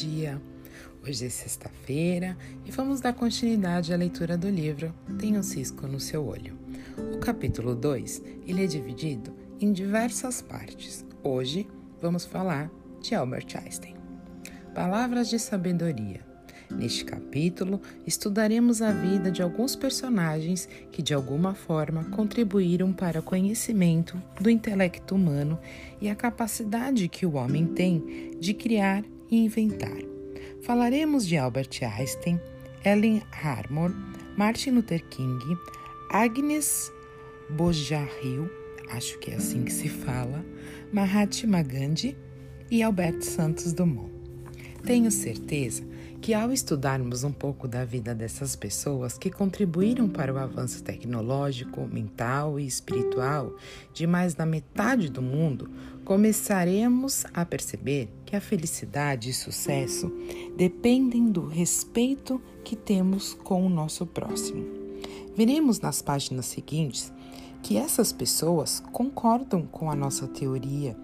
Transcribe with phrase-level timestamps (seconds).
[0.00, 0.42] dia.
[1.06, 2.36] Hoje é sexta-feira
[2.66, 6.58] e vamos dar continuidade à leitura do livro Tem um cisco no seu olho.
[7.14, 11.04] O capítulo 2, ele é dividido em diversas partes.
[11.22, 11.68] Hoje
[12.02, 12.68] vamos falar
[13.00, 13.94] de Albert Einstein.
[14.74, 16.20] Palavras de sabedoria.
[16.70, 23.22] Neste capítulo, estudaremos a vida de alguns personagens que, de alguma forma, contribuíram para o
[23.22, 25.56] conhecimento do intelecto humano
[26.00, 29.98] e a capacidade que o homem tem de criar e inventar.
[30.62, 32.40] Falaremos de Albert Einstein,
[32.84, 33.92] Ellen Harmon,
[34.36, 35.38] Martin Luther King,
[36.10, 36.90] Agnes
[37.50, 38.50] Bojaril,
[38.90, 40.44] acho que é assim que se fala,
[40.92, 42.16] Mahatma Gandhi
[42.70, 44.12] e Alberto Santos Dumont.
[44.84, 45.82] Tenho certeza
[46.20, 51.86] que ao estudarmos um pouco da vida dessas pessoas que contribuíram para o avanço tecnológico,
[51.86, 53.54] mental e espiritual
[53.92, 55.70] de mais da metade do mundo,
[56.04, 60.12] começaremos a perceber que a felicidade e sucesso
[60.56, 64.66] dependem do respeito que temos com o nosso próximo.
[65.34, 67.12] Veremos nas páginas seguintes
[67.62, 70.94] que essas pessoas concordam com a nossa teoria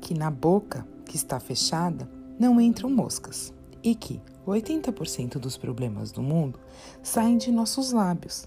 [0.00, 6.22] que na boca que está fechada não entram moscas e que 80% dos problemas do
[6.22, 6.60] mundo
[7.02, 8.46] saem de nossos lábios.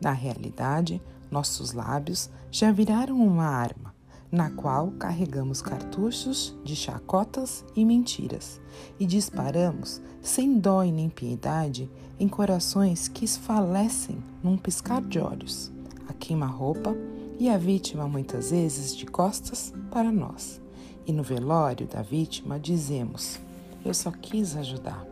[0.00, 1.00] Na realidade,
[1.30, 3.94] nossos lábios já viraram uma arma,
[4.30, 8.60] na qual carregamos cartuchos de chacotas e mentiras
[9.00, 11.90] e disparamos sem dó e nem piedade
[12.20, 15.72] em corações que esfalecem num piscar de olhos,
[16.08, 16.94] a queima-roupa
[17.38, 20.60] e a vítima muitas vezes de costas para nós.
[21.06, 23.38] E no velório da vítima dizemos:
[23.84, 25.06] Eu só quis ajudar.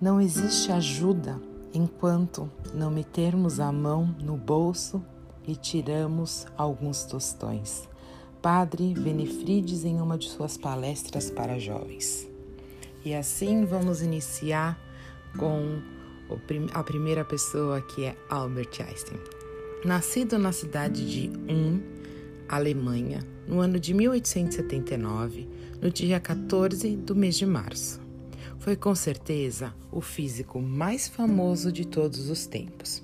[0.00, 1.40] Não existe ajuda
[1.74, 5.02] enquanto não metermos a mão no bolso
[5.48, 7.88] e tiramos alguns tostões.
[8.40, 12.28] Padre Benefrides em uma de suas palestras para jovens.
[13.04, 14.78] E assim vamos iniciar
[15.36, 15.80] com
[16.74, 19.18] a primeira pessoa que é Albert Einstein.
[19.84, 21.80] Nascido na cidade de Ulm,
[22.48, 25.48] Alemanha, no ano de 1879,
[25.80, 28.06] no dia 14 do mês de março
[28.68, 33.02] foi com certeza o físico mais famoso de todos os tempos.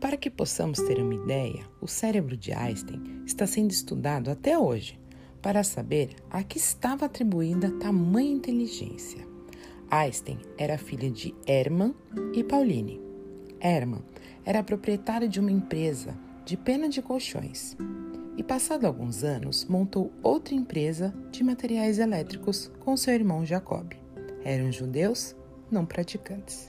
[0.00, 4.98] Para que possamos ter uma ideia, o cérebro de Einstein está sendo estudado até hoje
[5.42, 9.26] para saber a que estava atribuída tamanha inteligência.
[9.90, 11.94] Einstein era filho de Hermann
[12.34, 13.00] e Pauline.
[13.60, 14.02] Hermann
[14.44, 17.76] era proprietário de uma empresa de pena de colchões
[18.36, 23.92] e, passado alguns anos, montou outra empresa de materiais elétricos com seu irmão Jacob
[24.48, 25.36] eram judeus
[25.70, 26.66] não praticantes.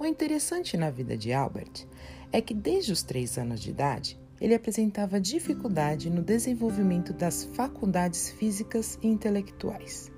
[0.00, 1.84] O interessante na vida de Albert
[2.30, 8.30] é que desde os três anos de idade ele apresentava dificuldade no desenvolvimento das faculdades
[8.30, 10.08] físicas e intelectuais.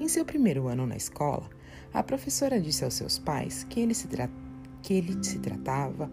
[0.00, 1.50] Em seu primeiro ano na escola,
[1.92, 4.30] a professora disse aos seus pais que ele se, tra
[4.82, 6.10] que ele se tratava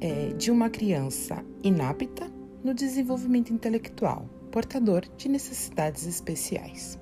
[0.00, 2.30] é, de uma criança inapta
[2.62, 6.96] no desenvolvimento intelectual, portador de necessidades especiais.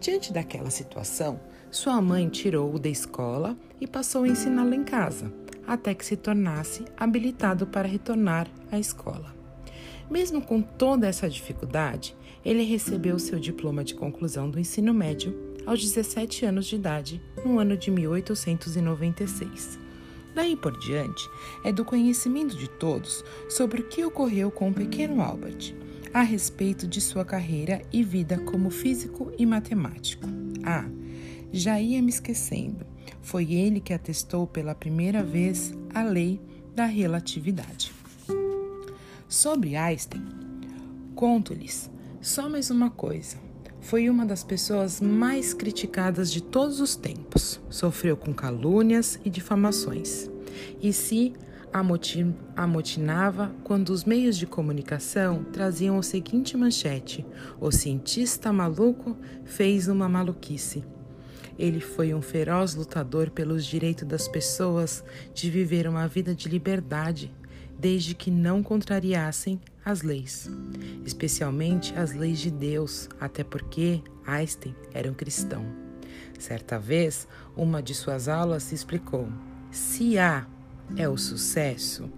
[0.00, 1.40] Diante daquela situação,
[1.70, 5.32] sua mãe tirou-o da escola e passou a ensiná-lo em casa,
[5.66, 9.34] até que se tornasse habilitado para retornar à escola.
[10.10, 15.34] Mesmo com toda essa dificuldade, ele recebeu seu diploma de conclusão do ensino médio
[15.66, 19.80] aos 17 anos de idade, no ano de 1896.
[20.32, 21.28] Daí por diante,
[21.64, 25.74] é do conhecimento de todos sobre o que ocorreu com o pequeno Albert
[26.16, 30.26] a respeito de sua carreira e vida como físico e matemático.
[30.64, 30.88] Ah,
[31.52, 32.86] já ia me esquecendo.
[33.20, 36.40] Foi ele que atestou pela primeira vez a lei
[36.74, 37.92] da relatividade.
[39.28, 40.24] Sobre Einstein,
[41.14, 41.90] conto-lhes
[42.22, 43.36] só mais uma coisa.
[43.82, 47.60] Foi uma das pessoas mais criticadas de todos os tempos.
[47.68, 50.30] Sofreu com calúnias e difamações.
[50.80, 51.34] E se
[52.56, 57.26] amotinava quando os meios de comunicação traziam o seguinte manchete:
[57.60, 60.84] O cientista maluco fez uma maluquice.
[61.58, 67.32] Ele foi um feroz lutador pelos direitos das pessoas de viver uma vida de liberdade,
[67.78, 70.50] desde que não contrariassem as leis,
[71.04, 75.64] especialmente as leis de Deus, até porque Einstein era um cristão.
[76.38, 77.26] Certa vez,
[77.56, 79.28] uma de suas aulas explicou:
[79.70, 80.46] se há
[80.96, 82.10] é o sucesso,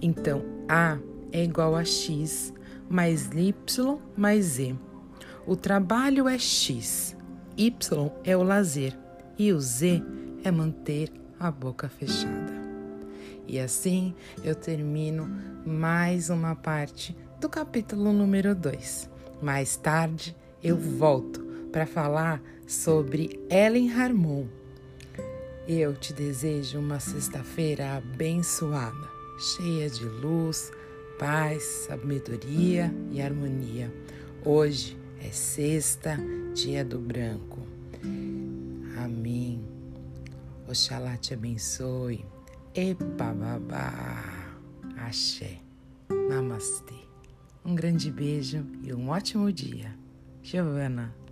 [0.00, 0.98] então A
[1.32, 2.52] é igual a X
[2.88, 4.76] mais Y mais Z.
[5.46, 7.16] O trabalho é X,
[7.56, 8.96] Y é o lazer
[9.38, 10.02] e o Z
[10.42, 12.52] é manter a boca fechada.
[13.46, 15.28] E assim eu termino
[15.66, 19.10] mais uma parte do capítulo número 2.
[19.42, 24.46] Mais tarde eu volto para falar sobre Ellen Harmon.
[25.66, 29.08] Eu te desejo uma sexta-feira abençoada,
[29.38, 30.70] cheia de luz,
[31.18, 33.90] paz, sabedoria e harmonia.
[34.44, 36.18] Hoje é sexta,
[36.52, 37.66] dia do branco.
[39.02, 39.64] Amém.
[40.68, 42.26] Oxalá te abençoe.
[42.74, 44.58] Epa babá.
[44.98, 45.60] Axé.
[46.28, 46.92] Namastê.
[47.64, 49.96] Um grande beijo e um ótimo dia.
[50.42, 51.23] Giovana